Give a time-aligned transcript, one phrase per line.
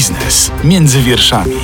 [0.00, 1.56] Biznes między wierszami.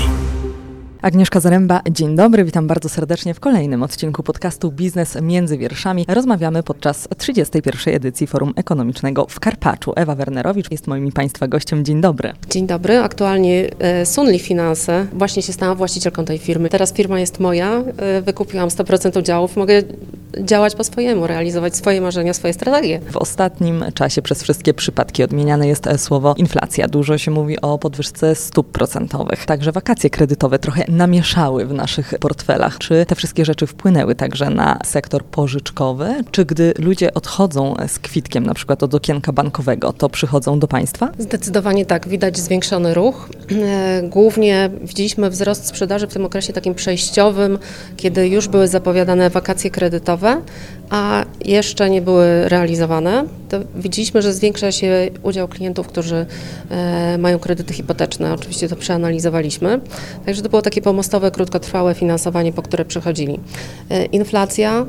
[1.02, 6.04] Agnieszka Zaręba, dzień dobry, witam bardzo serdecznie w kolejnym odcinku podcastu Biznes między wierszami.
[6.08, 7.94] Rozmawiamy podczas 31.
[7.94, 9.92] edycji Forum Ekonomicznego w Karpaczu.
[9.96, 11.84] Ewa Wernerowicz jest moim Państwa gościem.
[11.84, 12.32] Dzień dobry.
[12.50, 16.68] Dzień dobry, aktualnie e, Sunli Finanse, właśnie się stałam właścicielką tej firmy.
[16.68, 19.82] Teraz firma jest moja, e, wykupiłam 100% udziałów, mogę
[20.40, 23.00] działać po swojemu, realizować swoje marzenia, swoje strategie.
[23.10, 26.88] W ostatnim czasie przez wszystkie przypadki odmieniane jest słowo inflacja.
[26.88, 29.46] Dużo się mówi o podwyżce stóp procentowych.
[29.46, 32.78] Także wakacje kredytowe trochę namieszały w naszych portfelach.
[32.78, 36.24] Czy te wszystkie rzeczy wpłynęły także na sektor pożyczkowy?
[36.30, 41.12] Czy gdy ludzie odchodzą z kwitkiem, na przykład od okienka bankowego, to przychodzą do państwa?
[41.18, 43.28] Zdecydowanie tak, widać zwiększony ruch.
[43.50, 47.58] E, głównie widzieliśmy wzrost sprzedaży w tym okresie takim przejściowym,
[47.96, 50.25] kiedy już były zapowiadane wakacje kredytowe,
[50.90, 53.24] a jeszcze nie były realizowane.
[53.48, 56.26] To widzieliśmy, że zwiększa się udział klientów, którzy
[56.70, 58.34] e, mają kredyty hipoteczne.
[58.34, 59.80] Oczywiście to przeanalizowaliśmy.
[60.26, 63.40] Także to było takie pomostowe, krótkotrwałe finansowanie, po które przychodzili.
[63.90, 64.86] E, inflacja,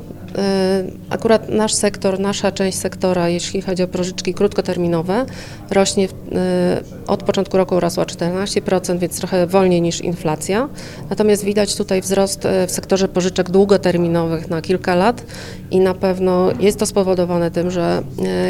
[1.10, 5.26] akurat nasz sektor, nasza część sektora, jeśli chodzi o pożyczki krótkoterminowe,
[5.72, 10.70] rośnie e, od początku roku rosła 14%, więc trochę wolniej niż inflacja.
[11.10, 15.24] Natomiast widać tutaj wzrost w sektorze pożyczek długoterminowych na kilka lat
[15.72, 18.04] i na pewno jest to spowodowane tym, że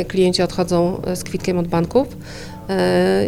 [0.07, 2.07] klienci odchodzą z kwitkiem od banków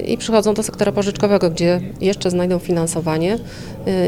[0.08, 3.40] i przychodzą do sektora pożyczkowego, gdzie jeszcze znajdą finansowanie y,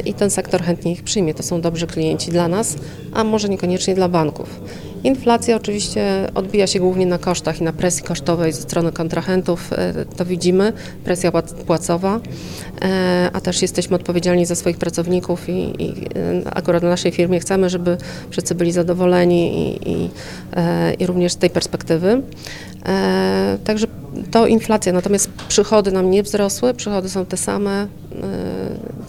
[0.06, 1.34] i ten sektor chętnie ich przyjmie.
[1.34, 2.76] To są dobrzy klienci dla nas,
[3.14, 4.62] a może niekoniecznie dla banków.
[5.04, 9.74] Inflacja oczywiście odbija się głównie na kosztach i na presji kosztowej ze strony kontrahentów.
[9.74, 10.74] Y, to widzimy,
[11.04, 11.32] presja
[11.66, 12.20] płacowa,
[13.34, 15.94] a też jesteśmy odpowiedzialni za swoich pracowników i, i
[16.46, 17.98] akurat w naszej firmie chcemy, żeby
[18.30, 20.10] wszyscy byli zadowoleni i, i,
[21.00, 22.22] i również z tej perspektywy.
[23.64, 23.88] Także
[24.32, 28.18] to inflacja, natomiast przychody nam nie wzrosły, przychody są te same, yy,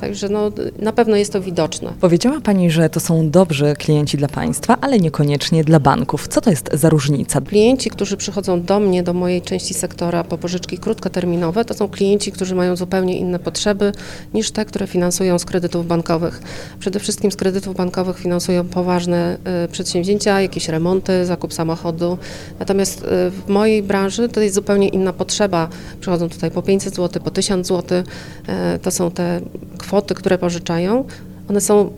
[0.00, 1.92] także no, na pewno jest to widoczne.
[2.00, 6.28] Powiedziała Pani, że to są dobrzy klienci dla Państwa, ale niekoniecznie dla banków.
[6.28, 7.40] Co to jest za różnica?
[7.40, 12.32] Klienci, którzy przychodzą do mnie, do mojej części sektora po pożyczki krótkoterminowe, to są klienci,
[12.32, 13.92] którzy mają zupełnie inne potrzeby
[14.34, 16.42] niż te, które finansują z kredytów bankowych.
[16.78, 22.18] Przede wszystkim z kredytów bankowych finansują poważne y, przedsięwzięcia, jakieś remonty, zakup samochodu.
[22.58, 25.68] Natomiast y, w mojej branży to jest zupełnie inna potrzeba.
[26.00, 28.02] Przychodzą tutaj po 500 zł, po 1000 zł.
[28.46, 29.40] E, to są te
[29.78, 31.04] kwoty, które pożyczają.
[31.50, 31.92] One są,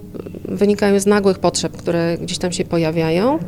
[0.44, 3.38] wynikają z nagłych potrzeb, które gdzieś tam się pojawiają.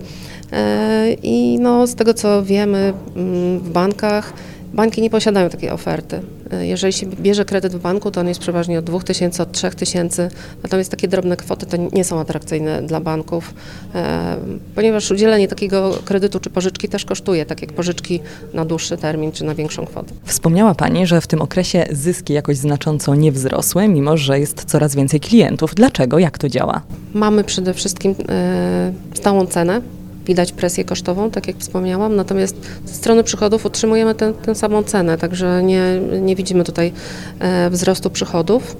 [0.53, 4.33] E, I no, z tego co wiemy mm, w bankach,
[4.75, 6.21] Banki nie posiadają takiej oferty.
[6.51, 10.29] E, jeżeli się bierze kredyt w banku, to on jest przeważnie od 2000, od 3000,
[10.63, 13.55] natomiast takie drobne kwoty to nie są atrakcyjne dla banków,
[13.95, 14.37] e,
[14.75, 18.21] ponieważ udzielenie takiego kredytu czy pożyczki też kosztuje, tak jak pożyczki
[18.55, 20.13] na dłuższy termin czy na większą kwotę.
[20.25, 24.95] Wspomniała Pani, że w tym okresie zyski jakoś znacząco nie wzrosły, mimo że jest coraz
[24.95, 25.75] więcej klientów.
[25.75, 26.19] Dlaczego?
[26.19, 26.83] Jak to działa?
[27.15, 29.81] Mamy przede wszystkim e, stałą cenę
[30.27, 35.19] widać presję kosztową, tak jak wspomniałam, natomiast ze strony przychodów utrzymujemy tę, tę samą cenę,
[35.19, 36.93] także nie, nie widzimy tutaj
[37.39, 38.77] e, wzrostu przychodów.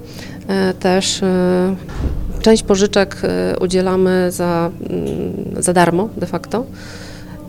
[0.47, 1.75] E, też e,
[2.41, 3.21] część pożyczek
[3.61, 6.65] udzielamy za, mm, za darmo de facto.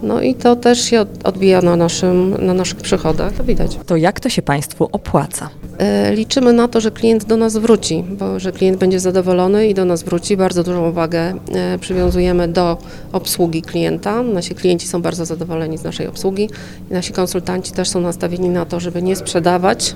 [0.02, 3.78] No i to też się odbija na, naszym, na naszych przychodach, to widać.
[3.86, 5.50] To jak to się Państwu opłaca?
[5.78, 9.74] E, liczymy na to, że klient do nas wróci, bo że klient będzie zadowolony i
[9.74, 10.36] do nas wróci.
[10.36, 12.78] Bardzo dużą uwagę e, przywiązujemy do
[13.12, 14.22] obsługi klienta.
[14.22, 16.50] Nasi klienci są bardzo zadowoleni z naszej obsługi.
[16.90, 19.94] Nasi konsultanci też są nastawieni na to, żeby nie sprzedawać,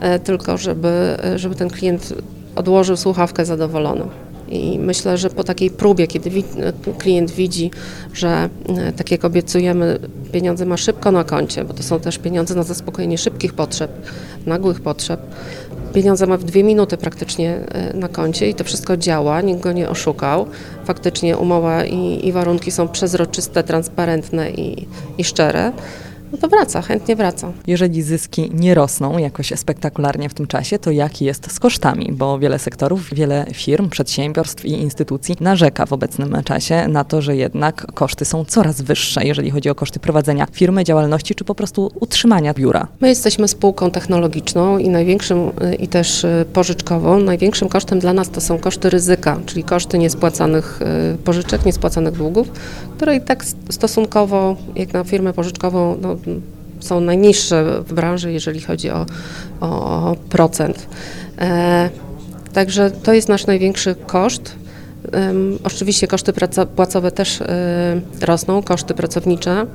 [0.00, 2.14] e, tylko żeby, żeby ten klient
[2.56, 4.04] odłożył słuchawkę zadowolony.
[4.48, 6.30] I myślę, że po takiej próbie, kiedy
[6.98, 7.70] klient widzi,
[8.14, 9.98] że e, tak jak obiecujemy,
[10.32, 13.90] pieniądze ma szybko na koncie, bo to są też pieniądze na zaspokojenie szybkich potrzeb,
[14.46, 15.20] nagłych potrzeb,
[15.94, 19.72] pieniądze ma w dwie minuty praktycznie e, na koncie i to wszystko działa, nikt go
[19.72, 20.46] nie oszukał.
[20.84, 24.86] Faktycznie umowa i, i warunki są przezroczyste, transparentne i,
[25.18, 25.72] i szczere
[26.32, 27.52] no to wraca, chętnie wraca.
[27.66, 32.12] Jeżeli zyski nie rosną jakoś spektakularnie w tym czasie, to jaki jest z kosztami?
[32.12, 37.36] Bo wiele sektorów, wiele firm, przedsiębiorstw i instytucji narzeka w obecnym czasie na to, że
[37.36, 41.90] jednak koszty są coraz wyższe, jeżeli chodzi o koszty prowadzenia firmy, działalności czy po prostu
[42.00, 42.86] utrzymania biura.
[43.00, 47.20] My jesteśmy spółką technologiczną i największym y, i też y, pożyczkową.
[47.20, 50.80] Największym kosztem dla nas to są koszty ryzyka, czyli koszty niespłacanych
[51.14, 52.50] y, pożyczek, niespłacanych długów,
[52.96, 56.16] które i tak stosunkowo, jak na firmę pożyczkową, no,
[56.80, 59.06] są najniższe w branży, jeżeli chodzi o,
[59.60, 60.86] o procent.
[61.38, 61.90] E,
[62.52, 64.52] także to jest nasz największy koszt.
[65.12, 69.66] Em, Oczywiście koszty praca- płacowe też e, rosną, koszty pracownicze,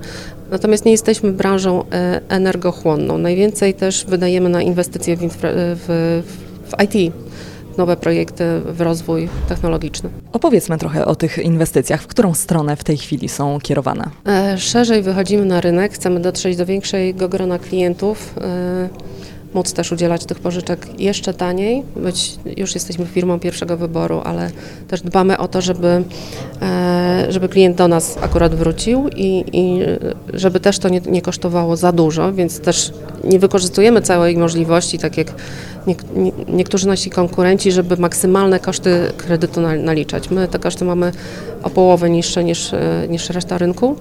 [0.51, 3.17] natomiast nie jesteśmy branżą e, energochłonną.
[3.17, 6.21] Najwięcej też wydajemy na inwestycje w, infra- w,
[6.67, 7.13] w IT,
[7.77, 10.09] nowe projekty, w rozwój technologiczny.
[10.33, 12.01] Opowiedzmy trochę o tych inwestycjach.
[12.01, 14.09] W którą stronę w tej chwili są kierowane?
[14.27, 18.89] E, Szerzej wychodzimy na rynek, chcemy dotrzeć do większego grona klientów, e,
[19.53, 21.83] móc też udzielać tych pożyczek jeszcze taniej.
[21.95, 24.51] Być, już jesteśmy firmą pierwszego wyboru, ale
[24.87, 26.03] też dbamy o to, żeby,
[26.61, 29.79] e, żeby klient do nas akurat wrócił i, i
[30.33, 32.91] żeby też to nie, nie kosztowało za dużo, więc też
[33.23, 35.33] nie wykorzystujemy całej możliwości, tak jak
[35.87, 40.29] nie, nie, niektórzy nasi konkurenci, żeby maksymalne koszty kredytu na- naliczać.
[40.29, 41.11] My te koszty mamy
[41.63, 43.95] o połowę niższe niż, e, niż reszta rynku.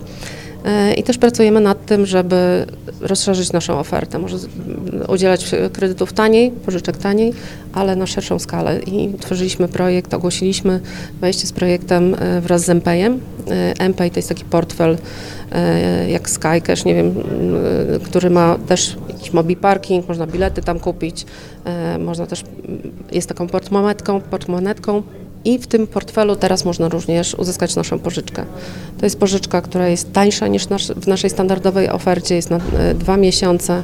[0.64, 2.66] E, I też pracujemy nad tym, żeby
[3.00, 4.18] rozszerzyć naszą ofertę.
[4.18, 4.36] Może
[5.08, 7.32] udzielać kredytów taniej, pożyczek taniej,
[7.72, 8.80] ale na szerszą skalę.
[8.80, 10.80] I tworzyliśmy projekt, ogłosiliśmy
[11.20, 13.20] wejście z projektem e, wraz z Empayem.
[13.50, 14.98] E, Empay to jest taki portfel
[16.08, 17.14] jak Skycash, nie wiem,
[18.04, 21.26] który ma też jakiś mobi parking, można bilety tam kupić,
[21.98, 22.44] można też,
[23.12, 25.02] jest taką portmonetką, portmonetką
[25.44, 28.44] i w tym portfelu teraz można również uzyskać naszą pożyczkę.
[28.98, 32.94] To jest pożyczka, która jest tańsza niż nasz, w naszej standardowej ofercie, jest na e,
[32.94, 33.82] dwa miesiące,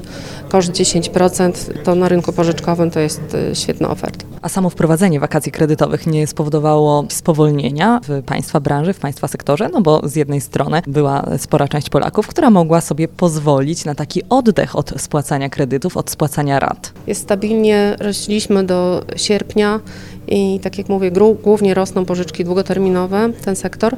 [0.48, 1.52] koszt 10%.
[1.84, 3.20] To na rynku pożyczkowym to jest
[3.50, 4.25] e, świetna oferta.
[4.42, 9.68] A samo wprowadzenie wakacji kredytowych nie spowodowało spowolnienia w Państwa branży, w Państwa sektorze?
[9.72, 14.22] No bo z jednej strony była spora część Polaków, która mogła sobie pozwolić na taki
[14.28, 16.92] oddech od spłacania kredytów, od spłacania rat.
[17.06, 19.80] Jest stabilnie, rośliśmy do sierpnia
[20.28, 21.10] i tak jak mówię,
[21.42, 23.96] głównie rosną pożyczki długoterminowe, ten sektor.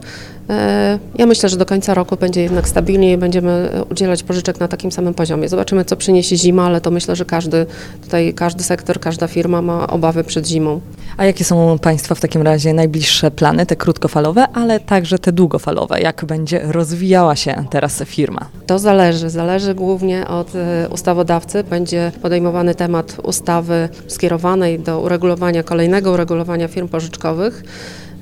[0.50, 4.68] E, Ja myślę, że do końca roku będzie jednak stabilnie i będziemy udzielać pożyczek na
[4.68, 5.48] takim samym poziomie.
[5.48, 7.66] Zobaczymy, co przyniesie zima, ale to myślę, że każdy
[8.02, 10.80] tutaj, każdy sektor, każda firma ma obawy przed zimą.
[11.16, 16.00] A jakie są Państwa w takim razie najbliższe plany, te krótkofalowe, ale także te długofalowe?
[16.00, 18.48] Jak będzie rozwijała się teraz firma?
[18.66, 21.64] To zależy, zależy głównie od e, ustawodawcy.
[21.64, 27.62] Będzie podejmowany temat ustawy skierowanej do uregulowania, kolejnego uregulowania firm pożyczkowych.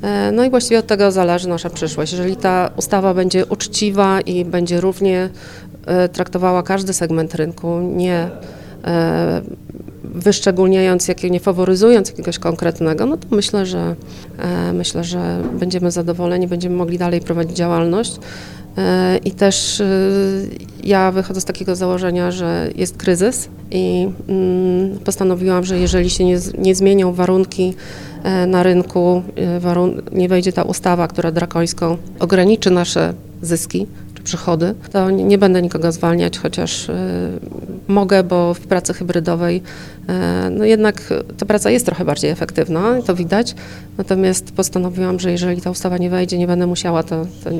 [0.03, 2.13] E, No i właściwie od tego zależy nasza przyszłość.
[2.13, 5.29] Jeżeli ta ustawa będzie uczciwa i będzie równie
[5.87, 8.31] e, traktowała każdy segment rynku, nie
[10.17, 13.95] wyszczególniając, jakie, nie faworyzując jakiegoś konkretnego, no to myślę, że
[14.39, 18.17] e, myślę, że będziemy zadowoleni, będziemy mogli dalej prowadzić działalność.
[18.79, 19.87] E, I też e,
[20.85, 26.39] ja wychodzę z takiego założenia, że jest kryzys i mm, postanowiłam, że jeżeli się nie,
[26.59, 27.75] nie zmienią warunki
[28.47, 29.23] na rynku,
[29.61, 33.87] warun- nie wejdzie ta ustawa, która drakońską ograniczy nasze zyski
[34.27, 36.95] przychody, to nie, będę nikogo zwalniać, chociaż e,
[37.89, 39.63] mogę, bo w pracy hybrydowej
[40.09, 41.03] e, no jednak
[41.39, 43.55] ta praca jest trochę bardziej efektywna, to widać.
[43.99, 47.51] Natomiast postanowiłam, że jeżeli ta ustawa nie wejdzie, nie będę musiała, to, to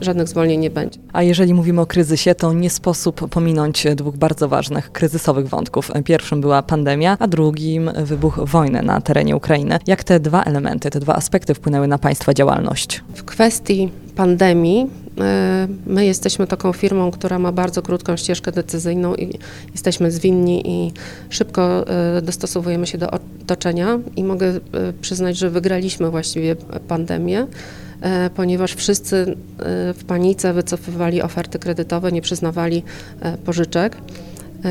[0.00, 0.98] żadnych zwolnień nie będzie.
[1.12, 5.90] A jeżeli mówimy o kryzysie, to nie sposób pominąć dwóch bardzo ważnych kryzysowych wątków.
[6.04, 9.78] Pierwszym była pandemia, a drugim wybuch wojny na terenie Ukrainy.
[9.86, 13.02] Jak te dwa elementy, te dwa aspekty wpłynęły na Państwa działalność?
[13.14, 14.90] W kwestii pandemii,
[15.86, 19.38] my jesteśmy taką firmą, która ma bardzo krótką ścieżkę decyzyjną i
[19.72, 20.92] jesteśmy zwinni i
[21.30, 24.60] szybko e, dostosowujemy się do otoczenia i mogę e,
[25.00, 26.56] przyznać, że wygraliśmy właściwie
[26.88, 27.46] pandemię.
[28.34, 29.36] Ponieważ wszyscy
[29.94, 32.82] w panice wycofywali oferty kredytowe, nie przyznawali
[33.44, 33.96] pożyczek.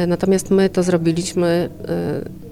[0.07, 1.69] Natomiast my to zrobiliśmy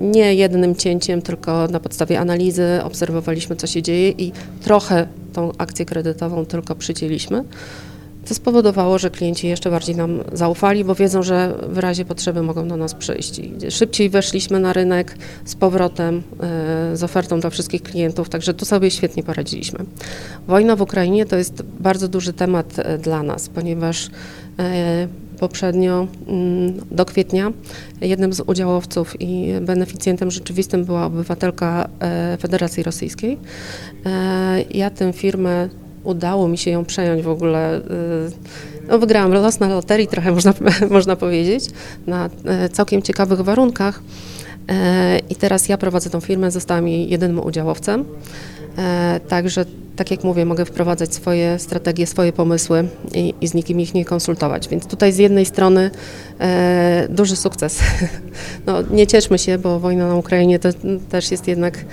[0.01, 5.85] nie jednym cięciem, tylko na podstawie analizy obserwowaliśmy, co się dzieje i trochę tą akcję
[5.85, 7.43] kredytową tylko przycięliśmy.
[8.27, 12.67] To spowodowało, że klienci jeszcze bardziej nam zaufali, bo wiedzą, że w razie potrzeby mogą
[12.67, 13.41] do nas przyjść.
[13.69, 18.91] Szybciej weszliśmy na rynek z powrotem, e, z ofertą dla wszystkich klientów, także tu sobie
[18.91, 19.79] świetnie poradziliśmy.
[20.47, 24.09] Wojna w Ukrainie to jest bardzo duży temat e, dla nas, ponieważ
[24.59, 27.51] e, poprzednio mm, do kwietnia
[28.01, 33.37] jednym z udziałowców i beneficjentem rzeczywistym była obywatelka e, Federacji Rosyjskiej.
[34.05, 35.69] E, Ja tę firmę
[36.03, 37.77] udało mi się ją przejąć w ogóle.
[37.77, 37.81] y,
[38.87, 40.53] No, wygrałam los na loterii, trochę można,
[40.89, 41.65] można powiedzieć,
[42.07, 44.01] na e, całkiem ciekawych warunkach.
[44.69, 48.05] E, I teraz ja prowadzę tą firmę, zostałam jej jedynym udziałowcem.
[48.77, 49.65] E, Także,
[49.95, 54.05] tak jak mówię, mogę wprowadzać swoje strategie, swoje pomysły i, i z nikim ich nie
[54.05, 54.67] konsultować.
[54.67, 55.91] Więc tutaj z jednej strony
[56.39, 57.79] e, duży sukces.
[58.65, 60.69] No, nie cieszmy się, bo wojna na Ukrainie to
[61.09, 61.85] też jest jednak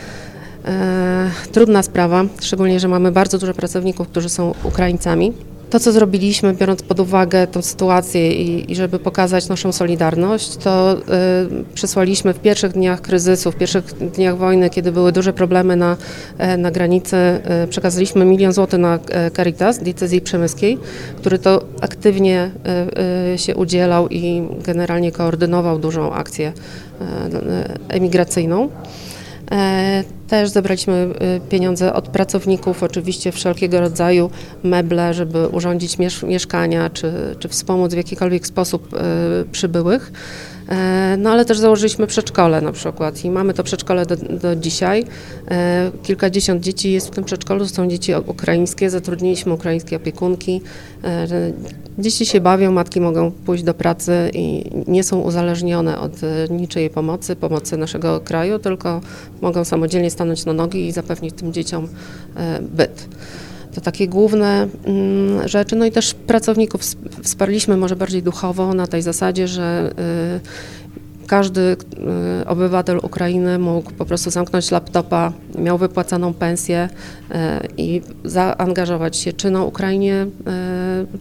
[0.64, 5.32] e, trudna sprawa, szczególnie, że mamy bardzo dużo pracowników, którzy są Ukraińcami.
[5.72, 10.96] To, co zrobiliśmy, biorąc pod uwagę tą sytuację i, i żeby pokazać naszą solidarność, to
[10.96, 15.96] y, przysłaliśmy w pierwszych dniach kryzysu, w pierwszych dniach wojny, kiedy były duże problemy na,
[16.38, 17.16] e, na granicy,
[17.64, 20.78] y, przekazaliśmy milion złotych na e, Caritas diecezji przemyskiej,
[21.16, 22.50] który to aktywnie
[23.30, 26.52] y, y, się udzielał i generalnie koordynował dużą akcję
[27.00, 28.68] e, emigracyjną.
[29.52, 34.30] E, Też zebraliśmy e, pieniądze od pracowników, oczywiście wszelkiego rodzaju
[34.62, 38.98] meble, żeby urządzić miesz- mieszkania, czy, czy wspomóc w jakikolwiek sposób e,
[39.52, 40.12] przybyłych.
[40.72, 45.04] E, No ale też założyliśmy przedszkole na przykład i mamy to przedszkole do, do dzisiaj.
[45.50, 50.60] E, Kilkadziesiąt dzieci jest w tym przedszkolu, są dzieci ukraińskie, zatrudniliśmy ukraińskie opiekunki.
[51.04, 51.26] E,
[51.98, 56.12] Dzieci się bawią, matki mogą pójść do pracy i nie są uzależnione od
[56.50, 59.00] niczyjej pomocy, pomocy naszego kraju, tylko
[59.40, 61.88] mogą samodzielnie stanąć na nogi i zapewnić tym dzieciom
[62.60, 63.08] byt.
[63.74, 65.76] To takie główne mm, rzeczy.
[65.76, 69.92] No i też pracowników ws- wsparliśmy może bardziej duchowo na tej zasadzie, że
[70.36, 71.76] y, każdy y,
[72.46, 77.34] obywatel Ukrainy mógł po prostu zamknąć laptopa, miał wypłacaną pensję y,
[77.76, 80.26] i zaangażować się czy na Ukrainie,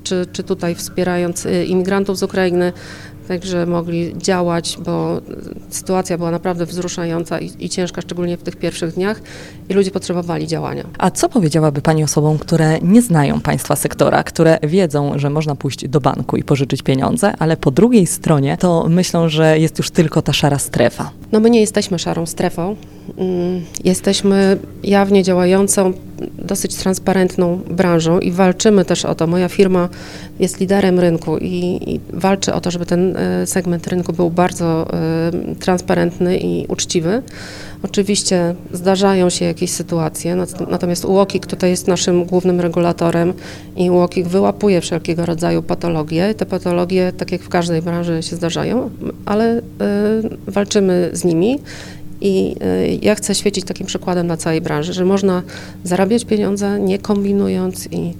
[0.03, 2.73] czy, czy tutaj wspierając imigrantów z Ukrainy.
[3.31, 5.21] Także mogli działać, bo
[5.69, 9.21] sytuacja była naprawdę wzruszająca i, i ciężka, szczególnie w tych pierwszych dniach,
[9.69, 10.83] i ludzie potrzebowali działania.
[10.97, 15.87] A co powiedziałaby Pani osobom, które nie znają Państwa sektora, które wiedzą, że można pójść
[15.87, 20.21] do banku i pożyczyć pieniądze, ale po drugiej stronie to myślą, że jest już tylko
[20.21, 21.11] ta szara strefa?
[21.31, 22.75] No my nie jesteśmy szarą strefą.
[23.17, 25.93] Mm, Jesteśmy jawnie działającą,
[26.37, 29.27] dosyć transparentną branżą i walczymy też o to.
[29.27, 29.89] Moja firma
[30.39, 34.87] jest liderem rynku i, i walczy o to, żeby ten e, segment rynku był bardzo
[34.93, 37.21] e, transparentny i uczciwy.
[37.83, 43.33] Oczywiście zdarzają się jakieś sytuacje, nat- natomiast UOKiK tutaj jest naszym głównym regulatorem
[43.75, 46.33] i UOKiK wyłapuje wszelkiego rodzaju patologie.
[46.33, 48.89] Te patologie, tak jak w każdej branży, się zdarzają,
[49.25, 49.61] ale y,
[50.47, 51.59] walczymy z nimi.
[52.21, 55.43] I y, ja chcę świecić takim przykładem na całej branży, że można
[55.83, 58.13] zarabiać pieniądze nie kombinując i y,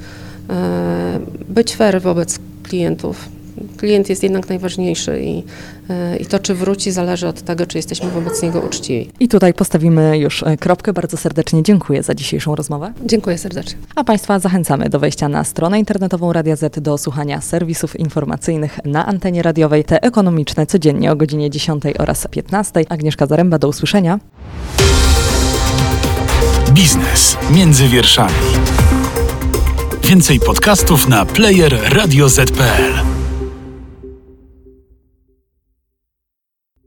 [1.53, 3.29] być fair wobec klientów.
[3.77, 8.09] Klient jest jednak najważniejszy i, y, i to, czy wróci, zależy od tego, czy jesteśmy
[8.09, 9.09] wobec niego uczciwi.
[9.19, 10.93] I tutaj postawimy już e, kropkę.
[10.93, 12.93] Bardzo serdecznie dziękuję za dzisiejszą rozmowę.
[13.05, 13.79] Dziękuję serdecznie.
[13.95, 19.05] A Państwa zachęcamy do wejścia na stronę internetową Radia Z do słuchania serwisów informacyjnych na
[19.05, 22.85] antenie radiowej, te ekonomiczne codziennie o godzinie 10 oraz 15.
[22.89, 24.19] Agnieszka Zaręba, do usłyszenia.
[26.71, 28.33] Biznes między wierszami.
[30.03, 33.20] Więcej podcastów na player radioz.pl.